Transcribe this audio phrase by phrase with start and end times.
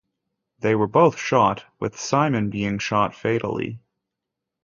[0.57, 3.81] They were both shot, with Simon being shot fatally.